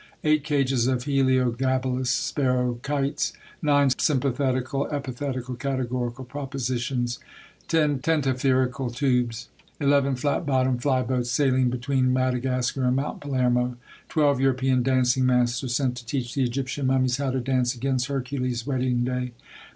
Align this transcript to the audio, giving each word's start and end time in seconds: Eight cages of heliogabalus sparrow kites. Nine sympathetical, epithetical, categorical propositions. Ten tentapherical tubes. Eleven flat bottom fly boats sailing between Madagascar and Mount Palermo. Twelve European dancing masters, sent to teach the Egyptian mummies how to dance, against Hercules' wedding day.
Eight 0.23 0.43
cages 0.43 0.87
of 0.87 1.03
heliogabalus 1.03 2.07
sparrow 2.09 2.79
kites. 2.81 3.33
Nine 3.61 3.91
sympathetical, 3.91 4.89
epithetical, 4.91 5.53
categorical 5.53 6.25
propositions. 6.25 7.19
Ten 7.67 7.99
tentapherical 7.99 8.89
tubes. 8.95 9.47
Eleven 9.79 10.15
flat 10.15 10.43
bottom 10.43 10.79
fly 10.79 11.03
boats 11.03 11.29
sailing 11.29 11.69
between 11.69 12.11
Madagascar 12.11 12.85
and 12.85 12.95
Mount 12.95 13.21
Palermo. 13.21 13.77
Twelve 14.09 14.39
European 14.39 14.81
dancing 14.81 15.23
masters, 15.27 15.75
sent 15.75 15.95
to 15.97 16.05
teach 16.07 16.33
the 16.33 16.43
Egyptian 16.43 16.87
mummies 16.87 17.17
how 17.17 17.29
to 17.29 17.39
dance, 17.39 17.75
against 17.75 18.07
Hercules' 18.07 18.65
wedding 18.65 19.03
day. 19.03 19.33